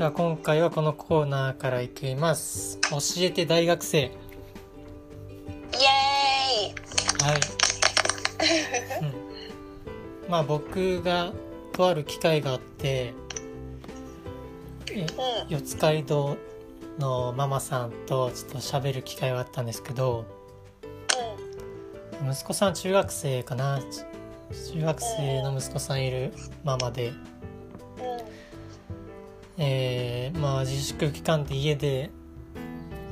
[0.00, 2.78] じゃあ今回はこのコーナーからいきます。
[2.88, 3.98] 教えて大学生。
[3.98, 4.10] イエ
[7.22, 7.40] はい、
[9.02, 9.04] う
[10.26, 11.34] ん、まあ僕が
[11.74, 13.12] とある機会があって
[15.50, 16.38] 四街道
[16.98, 20.24] のママさんとちょっと喋る機会があったんですけど
[22.26, 23.82] 息子さん中学生かな？
[23.82, 24.06] ち
[24.72, 26.32] 中学生の息子さんいる
[26.64, 27.12] ママで、
[29.62, 32.10] えーまあ自粛期間で家で、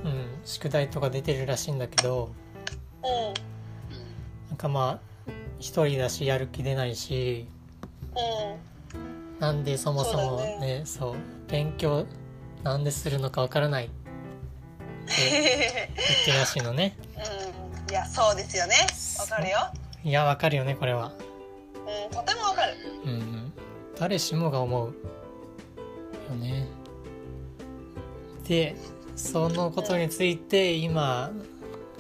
[0.03, 2.33] うん、宿題とか出てるらしいんだけど
[3.03, 4.49] うん。
[4.49, 7.47] なんかまあ一人だしやる気出ないし
[8.95, 9.41] うん。
[9.41, 10.83] なんでそもそもねね。
[10.87, 11.17] そう
[11.49, 12.07] 勉強
[12.65, 13.95] なんでするのかわからないって
[15.07, 15.41] 言
[16.23, 16.97] ってるらしいのね。
[17.87, 17.91] うん。
[17.91, 18.75] いやそうですよね。
[19.21, 19.59] わかるよ。
[20.03, 21.13] いやわかるよねこれは。
[21.75, 22.75] うんとてもわかる。
[23.05, 23.53] うんうん。
[23.99, 24.95] 誰しもが思う
[26.29, 26.67] よね。
[28.47, 28.77] で
[29.17, 31.31] そのことについて今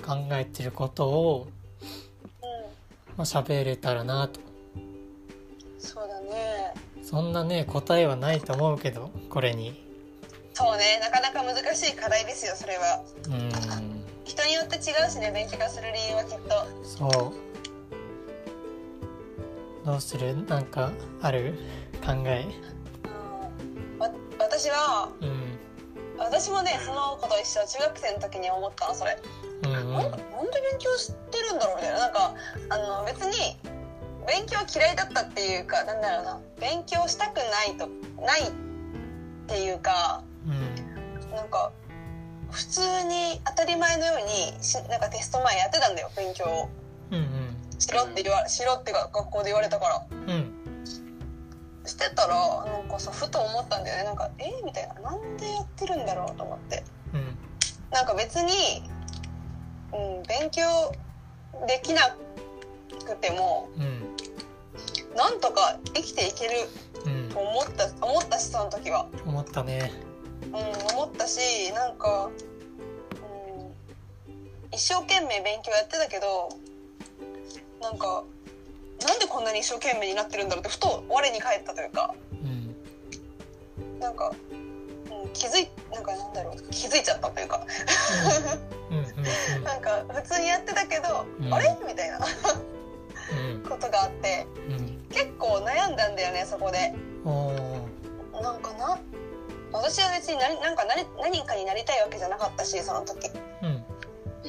[0.06, 1.48] 考えてることを
[2.42, 2.48] うん。
[3.16, 4.40] まあ喋れたらなと。
[5.78, 6.74] そうだね。
[7.02, 9.84] そんなね答えはないと思うけどこれに。
[10.54, 11.00] そうね。
[11.00, 13.02] なかなか難しい課題ですよそれは。
[13.26, 13.50] うん。
[14.24, 16.66] 人によって違うしね勉強する理由はきっと。
[16.84, 17.06] そ
[19.84, 19.86] う。
[19.86, 20.36] どうする？
[20.46, 20.92] なんか
[21.22, 21.54] ある？
[22.04, 22.44] 考え
[24.58, 25.58] 私はうん。
[26.18, 29.16] 私もねその子と一緒中学生の時に思ったのそれ。
[29.62, 29.92] うんなん。
[29.92, 32.34] なんで勉強してるんだろうみたいななんか
[32.70, 33.56] あの別に
[34.26, 36.40] 勉強嫌いだったっていうかなんだろうな。
[36.60, 37.86] 勉強したくないと
[38.20, 38.52] ないっ
[39.46, 41.30] ていうかうん。
[41.30, 41.70] なんか
[42.50, 46.68] 普通に当たり前のようにしなんかテスト前やってたんだよ勉強を。
[47.12, 47.28] うん
[47.78, 50.06] しろって言わしろってが学校で言われたから。
[50.10, 50.57] うんうん
[51.88, 54.04] してたらなんかさふと思ったんだよね。
[54.04, 55.10] なんかえみたいな。
[55.10, 56.84] なんでやってるんだろうと思って。
[57.15, 57.38] うん
[57.91, 58.53] なんか別に、
[59.94, 60.62] うん、勉強
[61.66, 62.15] できな
[63.06, 64.16] くてもうん
[65.16, 66.50] なんとか生きていける
[67.06, 69.91] うんと思った思ったしその時は、思ったね。
[70.47, 70.54] うん、
[70.94, 72.31] 思ったしなんか、
[74.28, 76.50] うん、一生懸命勉強やってたけど
[77.81, 78.25] なんか
[79.38, 82.12] こんなに一生懸命になってるんだろうってふと我に返ったというか。
[82.32, 82.75] うん
[84.00, 86.71] なんか、うん、気づいなんかなんだろう。
[86.72, 87.65] 気づいちゃったというか。
[89.62, 91.54] なんか普通にやってたけど、うん。
[91.54, 91.78] あれ？
[91.87, 92.19] みたいな。
[92.19, 93.62] うん。
[93.62, 94.44] ことがあって。
[94.69, 95.06] うん。
[95.09, 96.93] 結構悩んだんだよねそこで。
[98.43, 98.98] なんかな
[99.71, 103.28] 私は別に何なんか何何かになりたいわけじゃなかったしその時。
[103.28, 103.47] うん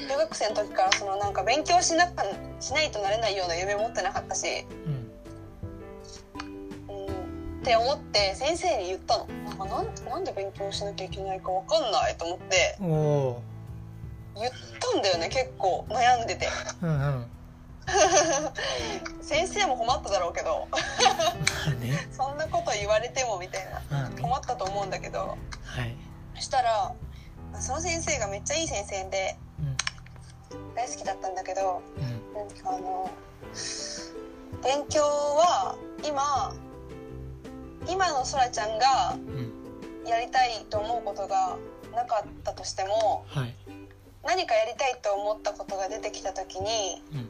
[0.09, 2.23] 中学生の時からそのなんか勉強しなか
[2.59, 4.47] しないとなれないような夢持ってなかったし、
[4.87, 4.93] うん。
[6.95, 9.27] うん、って思って先生に言ったの。
[9.27, 12.87] なんかなんなんで勉強しなきゃいけないかわかんないと思って言
[14.47, 15.85] ったんだよね結構。
[15.89, 16.47] 悩んでて。
[16.47, 17.25] ーうんうん。
[19.21, 20.67] 先生も困っただろうけど。
[22.11, 24.09] そんなこと言われてもみたいな。
[24.19, 25.37] 困ったと思うんだけど。
[25.65, 25.95] はい。
[26.33, 26.95] そしたら
[27.59, 29.48] その先生がめっちゃいい先生でうん
[30.75, 32.33] 大好きだったんだけどうん。
[32.33, 33.09] なんかあの
[34.63, 36.53] 勉強は今
[37.87, 39.53] 今のそらちゃんがうん。
[40.07, 41.57] やりたいと思うことが
[41.95, 43.55] なかったとしてもはい。
[44.25, 47.29] 何かやりたいと思ったことが出てきた時にうん。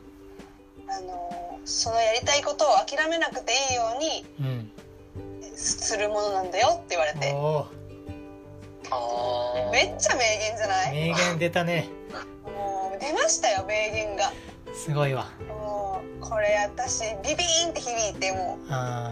[0.91, 4.72] あのそのやりたいことを諦めなくていいようにうん。
[5.56, 7.34] するものなんだよって言われて。
[9.72, 10.94] めっちゃ名言じゃない？
[10.94, 11.88] 名言出たね
[13.09, 14.31] 出ましたよ名言が。
[14.72, 15.25] すごいわ。
[15.47, 19.12] もうこれ私ビビーンって響いてもあ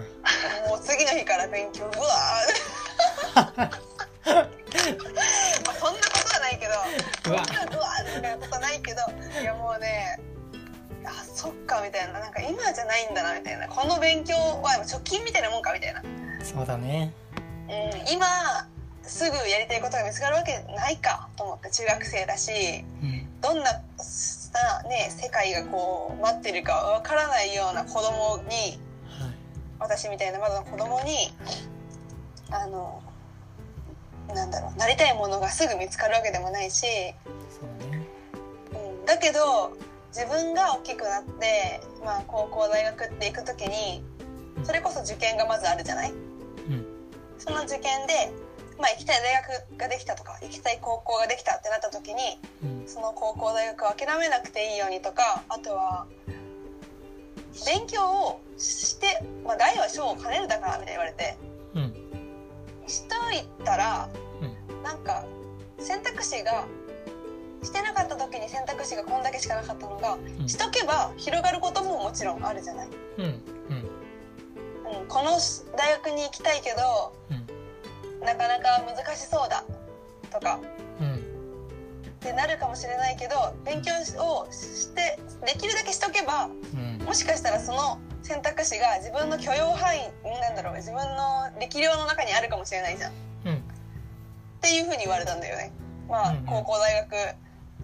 [0.68, 3.58] うもう次の日から勉強うわー。
[3.58, 3.72] まあ
[5.74, 9.02] そんなことはないけどーうわうわーみたいなことないけど。
[9.42, 10.20] いやもうね
[11.04, 12.20] あそっかみたいな。
[12.20, 13.68] なんか今じゃないんだなみたいな。
[13.68, 16.04] この勉強は貯金みたいなもんかみたいな、
[16.44, 17.12] そうだね。
[17.68, 18.28] うん、今
[19.02, 23.42] すぐやりたいことが見つかるわけないかと思って中学生だしうん。
[23.42, 23.82] どんな
[24.58, 28.80] さね世界がこう待ってるかわからないような子供に
[29.20, 29.36] はい。
[29.80, 31.32] 私みたいなまだの子供に
[32.50, 33.02] あの
[34.34, 36.86] なんだろうなりたいものがすぐ見つかるわけでもないし、
[38.74, 39.72] うん、だけど
[40.14, 44.04] 自分が大きくなって、まあ、高校大学って行く時に
[44.64, 46.12] それこそ受験がまずあるじゃない？
[46.12, 46.86] うん。
[47.38, 48.32] その受験で、
[48.78, 52.88] まあ、行きたい大学ができたとか行きたい高校ができたってなった時にうん。
[52.88, 56.06] その高校大学を諦めなくていいようにとかあとは
[57.66, 61.38] 勉強をして、まあ、大は小を兼ねるだからみたいに言われて
[61.76, 61.94] うん。
[62.88, 64.10] したいたら
[64.42, 64.84] うん。
[64.84, 65.26] なんか
[65.80, 66.66] 選択肢が
[67.64, 70.48] してなかった時に選択肢がこんだけしかなかったのがうん。
[70.48, 72.88] しとけば広がることももちろんあるじゃない。
[73.18, 73.26] うん。
[73.26, 75.02] うん。
[75.02, 75.32] うん、この
[75.76, 77.37] 大学に行きたいけどうん
[78.22, 79.64] なかなか難しそうだ
[80.32, 80.60] とか。
[81.00, 81.24] うん
[82.18, 83.92] ってなるかもしれないけど勉強
[84.24, 87.06] をしてできるだけしとけばうん。
[87.06, 90.02] もしかしたらその選択肢が自分の許容範囲
[90.42, 93.12] なんだろう自分の力量の中にあるかもしれないじゃん。
[93.12, 93.14] っ
[93.46, 93.64] うん。
[94.62, 95.72] ていうふうに言われたんだよね。
[96.10, 96.46] まあうんうん。
[96.48, 97.16] 高校大学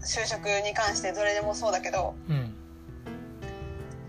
[0.01, 2.15] 就職に関してどれでもそうだけど。
[2.27, 2.55] うん。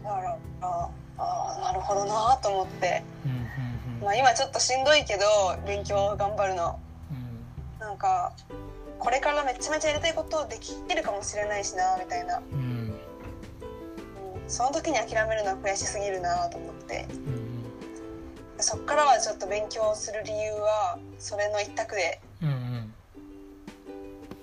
[0.02, 0.88] だからあ
[1.18, 3.43] あなるほどなと思って、うんうん
[4.04, 5.24] まあ、今ちょっとしんどいけど
[5.66, 6.78] 勉強頑張るの。
[7.10, 7.80] うん。
[7.80, 8.32] なんか
[8.98, 12.58] これからめちゃめちゃやりたいことできるかもしれないしなみたいな、うん。
[12.60, 12.94] うん、
[14.46, 17.06] その時に諦めるのは悔しすぎるなと思って。
[17.10, 17.64] うん。
[18.58, 22.20] そっからはちょっと勉強する理由はそれの一択で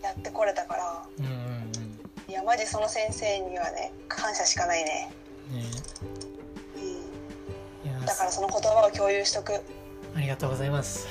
[0.01, 1.03] やってこれたから。
[1.19, 2.31] うんうんうん。
[2.31, 5.11] いやマジその先生にはね感謝しかないね、
[5.51, 5.63] ね
[8.05, 9.53] だからその言葉を共有しとく。
[10.15, 11.07] ありがとうございます。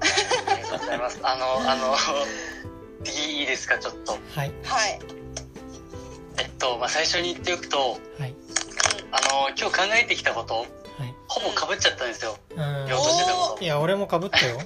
[0.00, 1.20] ありがとうございます。
[1.22, 1.94] あの、あの、
[3.04, 4.12] いいですか、ちょっと。
[4.12, 4.52] はい。
[4.64, 5.00] はい、
[6.38, 7.78] えっと、まあ、最初に言っておくと、
[8.18, 8.34] はい。
[9.10, 10.66] あの、今日考えてきたこと、はい。
[11.28, 12.36] ほぼ被っちゃったんですよ。
[12.50, 12.56] うん。
[12.86, 14.58] 言おうとしてたこいや俺もかぶったよ。
[14.58, 14.64] と。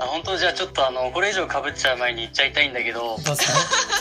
[0.00, 0.36] あ、本当？
[0.36, 3.44] じゃあちょっとあの、これ以上被っちゃう前に言っちゃいたいんだけど、どうぞどうぞ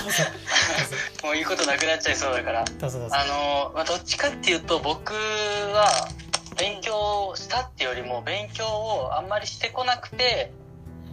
[1.23, 2.63] もう言うことなくなっちゃいそうだから。
[2.63, 2.99] どうぞ。
[2.99, 6.09] どうぞあの、まあ、どっちかっていうと、僕は、
[6.57, 10.51] 勉強したってよりも、勉強をあんまりしてこなくて、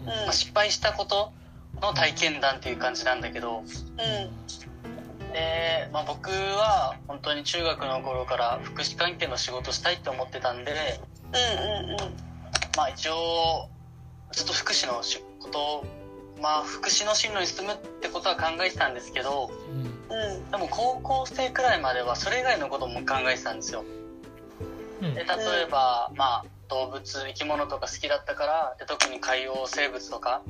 [0.05, 0.09] うん。
[0.09, 1.33] まあ、失敗したこと
[1.81, 5.33] の体験談っていう感じなんだけど、うん。
[5.33, 11.01] で、まあ、僕は本当に中学の頃から福祉関係の仕事したいって思ってたんで、
[11.33, 11.97] うんうんうん。
[12.77, 13.69] まあ、一応
[14.33, 15.85] ずっと福祉の仕事を
[16.41, 19.81] まあ福祉の進路に進むってことは考えてたんですけどうん。
[19.81, 23.85] うんでも高校生くらいまではそれ以外のことも考えてたんですよ。
[25.03, 25.15] うん。
[25.15, 30.43] で例えば、まあ動物生き物とか好きだったからで特に海洋生物とか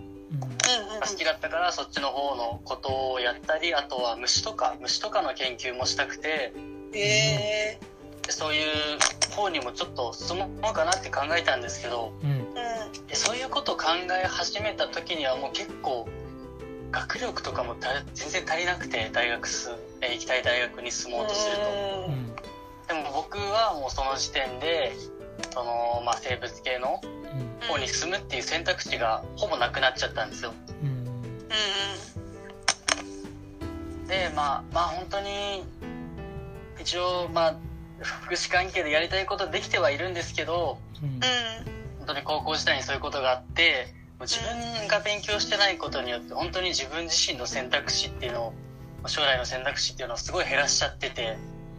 [1.08, 6.52] 好きだったからそっちの方のことをやったりあとは虫とか虫とかの研究もしたくて
[6.92, 7.80] へえ
[8.22, 8.98] でそういう
[9.34, 12.33] 方にもちょっと進もうかなって考えたんですけどうんうん
[13.08, 13.84] でそういうことを考
[14.22, 16.08] え始めた時にはもう結構
[16.90, 19.70] 学力とかもた全然足りなくて大学す
[20.00, 21.62] えー行きたい大学に進もうとすると。
[22.08, 22.34] うん。
[22.86, 24.92] でも僕はもうその時点で
[25.52, 27.10] その、まあ、生物系のうん。
[27.66, 30.52] 方に進むっていう選択肢がほぼなくなっちゃったんですよ。
[30.82, 30.90] うんう
[34.04, 34.06] ん。
[34.06, 35.64] でまあまあ本当に
[36.80, 37.56] 一応まあ
[38.02, 41.08] 福祉関係でやりたいことできてはいるんですけどうん。
[41.08, 41.12] う
[41.70, 41.73] ん
[42.04, 43.86] 本当に高校時代にそういうことがあって
[44.18, 48.52] もう自分が勉強してないことによって本当に自分自身の選択肢っていうの
[49.02, 51.38] を将来の選択肢っていうのをすごい減らしちゃってて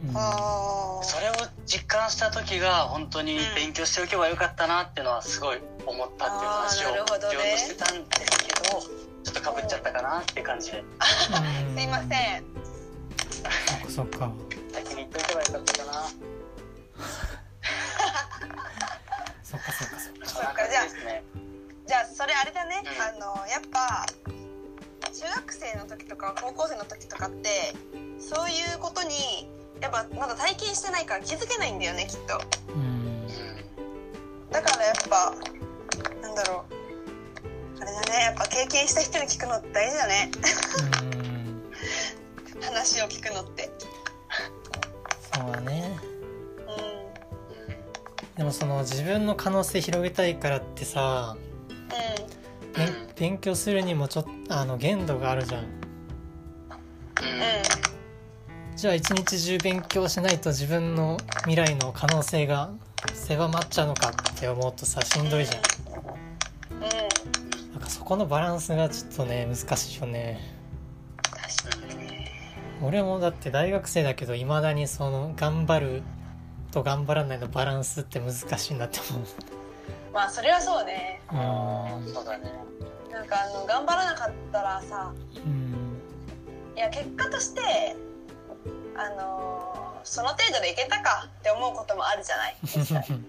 [0.10, 0.18] うん。
[0.18, 1.34] あそれを
[1.68, 7.16] 実感した時が本当に勉強しておけばよかったなっていうのはすごい思ったっていう話をしようと
[7.58, 8.82] してたんですけど
[9.24, 10.84] ちょっとかぶっちゃったかなっていう感じで。
[10.98, 11.30] あす
[11.82, 12.44] いません。
[13.38, 14.32] そっかそっか。
[14.74, 17.45] 先に言っといてばよかったかな
[19.58, 20.64] そっかそっかそっか。
[20.66, 21.24] じですね
[21.88, 23.02] じゃあそれあれだね、うん。
[23.02, 24.06] あのやっぱ
[25.14, 27.74] 中学生の時とか高校生の時とかって
[28.20, 29.48] そういうことに
[29.82, 32.40] やっぱまだ体験してないから気づけないんだよねきっと。
[34.52, 35.36] だからやっぱ
[36.22, 36.76] なんだろう。
[37.82, 38.24] あれだね。
[38.24, 40.32] やっぱ経験した人に聞くのって大事だね。
[42.54, 42.62] うん。
[42.64, 43.70] 話を聞くのって
[48.38, 51.46] でもその自分の可能性広げたいからってさん。
[52.78, 55.64] べん勉強するにもちょっとあの限度があるじゃん。
[55.64, 55.68] うん。
[55.68, 55.70] うん
[58.76, 62.72] じゃあ一日中勉強しないと自分の未来の可能性が
[63.14, 65.64] 狭まっちゃうのかって思うとさしんどいじゃん。
[66.76, 66.84] うん。
[66.84, 70.42] うんなんかそこのバランスがちょっとね難しいよね。
[71.24, 72.32] 確かにね。
[72.82, 76.04] 俺もだって大学生だけどいまだにその頑張る
[76.76, 79.24] と頑張らないのバランスって難しいなって思う。
[80.14, 81.22] まあそれはそうね。
[81.32, 82.14] うん。
[82.14, 82.52] そうだね。
[83.12, 85.98] なんかあの頑張らなかったらさうん。
[86.76, 87.96] いや結果として
[88.98, 92.56] あのーその程度でいけたかって思うこともあるじゃない？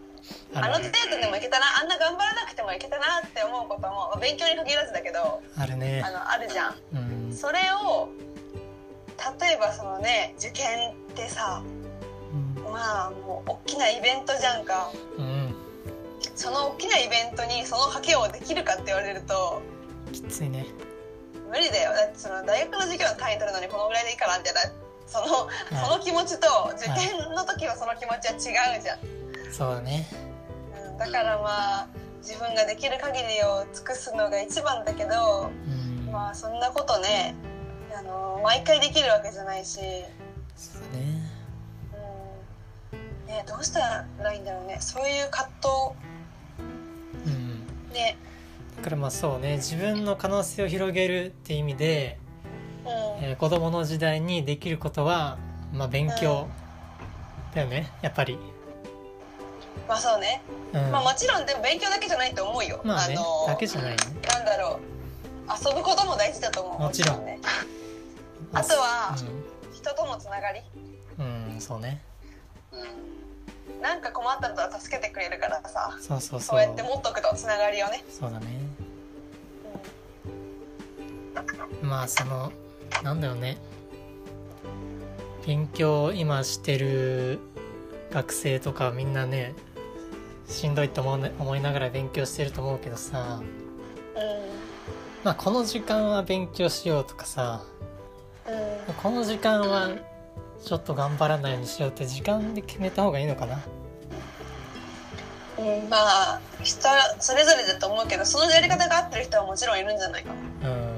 [0.54, 6.02] あの程度でもいけたなあんな頑張らなくてもいけたなって思うことも勉強に限らずだけどあるね。
[6.04, 6.74] あのあるじゃん。
[6.92, 6.98] う
[7.30, 7.34] ん。
[7.34, 8.08] それを
[9.40, 11.85] 例えばそのね受験ってさうん
[12.72, 14.90] まあもう大きなイベントじゃんか。
[15.18, 15.54] うん。
[16.34, 19.62] その大きなイベントにその賭けをできるかって言われると
[20.12, 20.66] きついね。
[21.48, 21.92] 無理だよ。
[21.92, 24.60] だってその大学の授業の単位取るのにこのぐらいでいいかなみたいな
[25.06, 25.48] その
[25.80, 26.46] その気持ちと
[26.76, 28.98] 受験の時はその気持ちは違うじゃん、
[29.52, 30.06] そうだね。
[30.90, 36.12] うん、だからまあ自分ができる限りを尽くすのが一番だけどうん。
[36.12, 37.34] まあそんなことね
[37.96, 39.78] あの毎回できるわけじゃないし、
[40.56, 41.20] そうだね。
[41.20, 41.25] うん
[43.26, 44.78] ね、どうしたらいいんだろうね。
[44.80, 45.48] そういう葛
[47.26, 47.66] うん。
[47.88, 48.16] 藤ね。
[48.76, 49.56] だからまあそうね。
[49.56, 52.18] 自分の可能性を広げるって意味で、
[52.84, 55.38] うん、えー子供の時代にできることは、
[55.72, 56.46] まあ、勉強
[57.54, 57.90] だよね。
[58.02, 58.38] やっぱり、
[59.88, 60.42] まあそうね、
[60.72, 63.14] うん、まあもちろんでも勉強だけじゃないと思うよ、まあね。
[63.14, 63.96] のだけじゃないね。
[64.28, 64.96] なんだろう。
[65.48, 67.24] 遊ぶことも大事だと思うもちろん。
[67.24, 67.40] ね
[68.52, 70.60] あとはう人とのつながり。
[71.22, 72.02] ん、うん、そうね
[72.72, 73.80] うん。
[73.82, 75.96] なんか困ったら助けてくれるからさ。
[76.00, 78.46] そうそうそそううやって持っとくとつながりをね、そうだね。
[81.82, 82.52] まあその
[83.02, 83.58] なんだろうね。
[85.46, 87.38] 勉強今してる
[88.10, 89.54] 学生とかみんなね
[90.48, 93.40] しんどいと思う、ね、思いながら勉強してると思うけどさ。
[93.40, 93.46] うん。
[95.22, 97.62] まあこの時間は勉強しようとかさ。
[98.48, 98.94] うん。
[98.94, 99.90] この時間は
[100.66, 103.60] ちょっと頑張らないようにしようって時間で決めた方がいいのかな？
[105.58, 106.88] うん、まあ人
[107.20, 110.30] それぞれだと思うけどそのやり方が合ってる人はもちろんいるんじゃないか
[110.60, 110.68] な。
[110.68, 110.76] うん。
[110.76, 110.90] うん。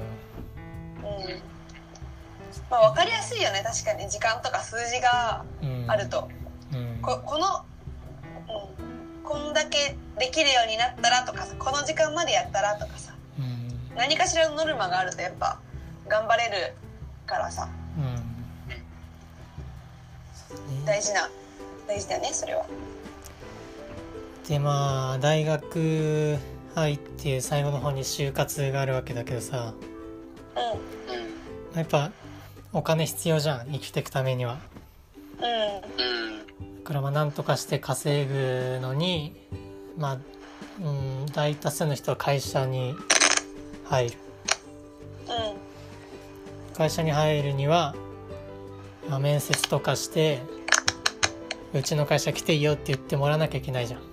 [2.71, 3.61] まあ分かりやすいよね。
[3.63, 4.09] 確かに。
[4.09, 5.85] 時間とか数字がうん。
[5.87, 6.27] あると、
[6.73, 6.97] うん。
[7.03, 7.45] ここの、
[8.49, 13.13] うん、こんだけできるようになったらとかさこの時間までやったらとかさ。
[13.37, 13.95] うん。
[13.95, 15.59] 何かしらのノルマがあるとやっぱ
[16.07, 16.73] 頑張れる
[17.27, 17.69] からさ
[20.85, 21.29] 大事な
[21.87, 22.65] 大事だよねそれは。
[24.47, 26.37] でまあ大学
[26.75, 29.73] 入って最後の方に就活があるわけだけどさ。
[30.55, 30.59] う
[31.71, 31.77] うん。
[31.77, 32.11] やっぱ
[32.73, 34.59] お金必要じゃん生きていくためには。
[35.39, 35.49] んうん
[36.61, 36.83] うん。
[36.83, 39.35] だからまあなんとかして稼ぐのに
[39.97, 40.17] まあ
[40.81, 42.95] うん大多数の人は会社に
[43.85, 44.17] 入る。
[45.27, 46.75] うん。
[46.75, 47.93] 会社に入るには、
[49.09, 50.41] まあ、面接とかして
[51.73, 54.01] うちの会社来ていいよって言ってもらわなきゃいけないじゃん。
[54.01, 54.07] うん。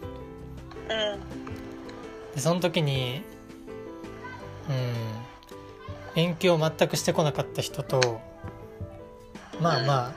[2.34, 3.22] でその時に
[4.68, 5.16] うん
[6.14, 8.20] 勉強全くしてこなかった人と
[9.60, 10.12] まあまあ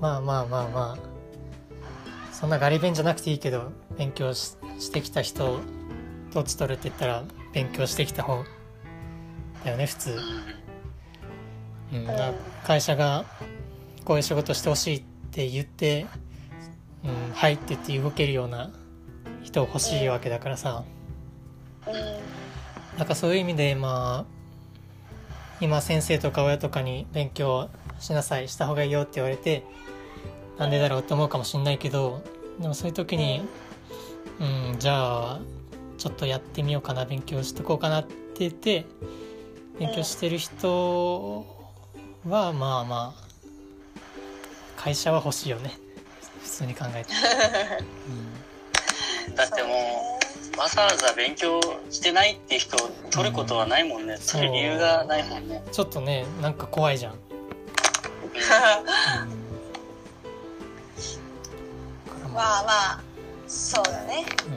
[0.00, 0.98] まあまあまあまあ
[2.32, 5.60] そんなガリ勉じゃなくていいけど勉強ししてきた人
[6.32, 8.44] どっち取るって言ったら勉強してきた方
[9.64, 10.18] だよね普通、
[11.92, 12.08] うん、
[12.64, 13.26] 会社が
[14.10, 16.04] こういう仕事してほしいって言って
[17.06, 18.72] 「うん、はい」って言って動けるような
[19.44, 20.82] 人欲しいわけだからさ、
[21.86, 22.98] うん。
[22.98, 25.24] なんかそういう意味でまあ
[25.60, 29.62] 今先生とか親とかに勉強しなさいした方がいいよって言われて
[30.58, 32.24] なんでだろうって思うかもしんないけど
[32.58, 33.42] でもそういう時に
[34.40, 35.40] うんじゃあ
[35.98, 38.86] ちょっとやってみようかな勉強してこうかなって言って
[39.78, 41.46] 勉強してる人
[42.28, 43.29] はまあまあ
[44.80, 45.78] 会社は欲しいよね。
[46.42, 47.12] 普通に考えて、
[49.36, 50.18] だっても
[50.56, 51.60] うわざわざ勉強
[51.90, 54.18] してないっていう人を取ることはないもんね。
[54.26, 55.62] 取る理由がないもんね。
[55.66, 55.68] う。
[55.68, 57.16] ん、ちょっとねなんか怖いじゃん、う
[62.26, 62.32] ん。
[62.32, 63.02] まあまあ
[63.46, 64.24] そうだね。
[64.46, 64.50] う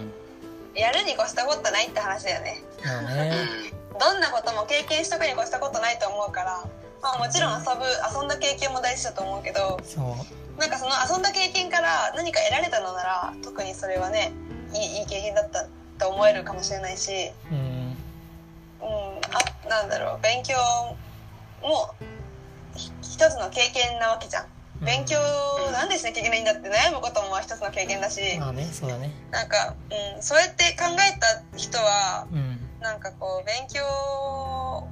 [0.78, 0.80] ん。
[0.80, 2.64] やるに越したことないって話だよね。
[2.82, 3.74] ね。
[4.00, 6.64] どんなことも経験しとくに越したことないと思うから
[7.04, 7.84] まあもちろん遊ぶ
[8.18, 10.60] 遊んだ経験も大事だと思うけどそう。
[10.60, 14.32] なんかその遊んだ経験から何か得られたのなら特にそれはね
[14.74, 15.68] いいいい経験だった
[16.00, 17.58] と思えるかもしれないしうん。
[17.58, 19.22] うん
[19.66, 20.56] あなんだろう勉強
[21.62, 21.94] も
[22.76, 24.46] ひ一つの経験なわけじゃん。
[24.82, 25.18] 勉強
[25.72, 29.12] なんでしなきゃいけないんだって悩むことも一つの経験だしまあねそうだね。
[29.32, 29.76] なんか、
[30.16, 32.60] うん、そうやって考えた人はうん。
[32.82, 33.82] なんかこう勉強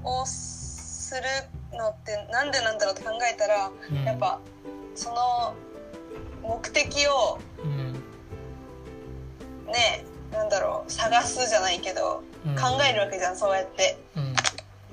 [0.04, 1.22] をする
[1.74, 4.04] のってなんでなんだろうって考えたらうん。
[4.04, 4.40] やっぱ
[4.96, 5.56] その
[6.44, 7.94] 目的をうん。
[9.68, 12.56] ねなんだろう探すじゃないけどうん。
[12.56, 13.98] 考えるわけじゃんそうやって。
[14.16, 14.34] うん。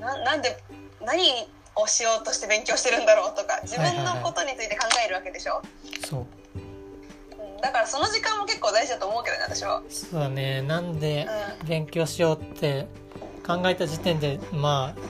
[0.00, 0.56] ななんで
[1.04, 1.48] 何
[1.80, 5.62] をしようとして勉強してるんだろうとか自分のことについて考えるわけでしょ、
[6.04, 6.26] そう。
[6.58, 10.62] うん、だからその時間も結構大事だと思うけどね私は、そうだね。
[10.62, 11.26] なんで
[11.64, 12.88] う勉強しようって
[13.46, 15.00] 考えた時点でまあ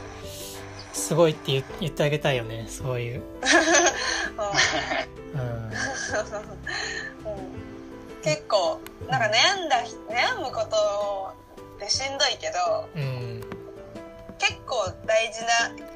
[0.98, 3.24] すごいって言言ってあげたいよねそういう、んうん、
[5.40, 5.70] うん。
[8.22, 9.76] 結構なんか悩んだ
[10.10, 11.34] 悩むこと
[11.76, 13.40] ってしんどいけどうん。
[14.38, 15.40] 結構大事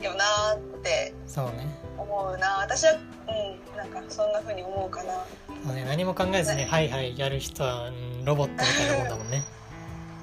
[0.00, 1.66] だよなってそうね。
[1.98, 2.58] 思うな。
[2.58, 5.24] 私はうんなんかそんな風に思うかな。
[5.64, 9.42] そうね何も考えずに「はいはい」やる人は、うんロボットみたいなもんだもんね、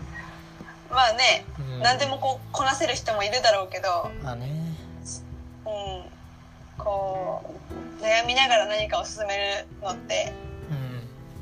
[0.90, 4.48] まあね、うん、何でもこうこなせる人もいるだろうけどまあね。
[4.52, 4.59] うん
[6.80, 7.44] こ
[8.00, 10.34] う悩みながら何かを進めるのって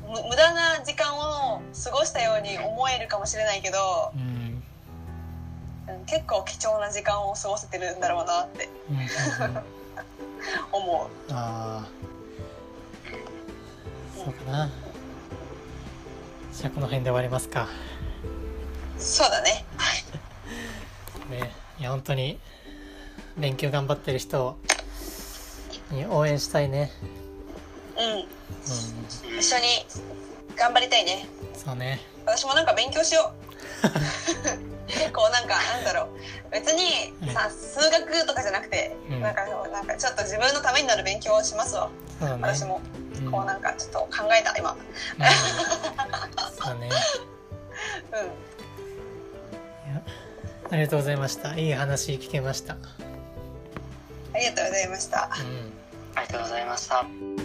[0.06, 0.12] うん。
[0.12, 4.22] む無駄な時間を過ごしたように思えるかもしれないけど、うん。
[4.22, 4.62] うん
[6.06, 8.98] 結構貴重な時間を過ごせてるんだろうなってうん
[10.72, 11.32] 思う。
[11.32, 11.88] ああ
[14.16, 14.70] そうかな。
[16.52, 17.68] じゃあこの辺で終わりますか。
[18.98, 19.64] そうだね。
[21.30, 21.52] ね。
[21.78, 22.38] いや本当に
[23.36, 24.58] 勉強頑張ってる人
[25.90, 26.90] に応援したいね。
[27.98, 28.04] うん。
[28.14, 29.38] うん。
[29.38, 29.62] 一緒に
[30.56, 31.28] 頑張りたいね。
[31.54, 32.00] そうね。
[32.24, 33.32] 私もなんか勉強しよ
[33.84, 34.88] う。
[34.88, 36.08] 結構なんかなんだろう。
[36.50, 39.20] 別にさ数学とかじゃなくて、うん。
[39.20, 41.90] なんかなんかちょっと自分のためになる勉強をしますわ。
[42.18, 42.36] そうね。
[42.40, 42.80] 私も
[43.16, 43.30] うん。
[43.30, 44.72] こうなんかちょっと考えた今。
[44.72, 44.78] うん。
[46.64, 46.88] そうね。
[48.12, 48.48] うん。
[50.70, 51.56] ありがとうございました。
[51.56, 52.76] いい話聞けました
[54.38, 55.72] ありがとうございましたうん
[56.14, 57.37] ありがとうございました。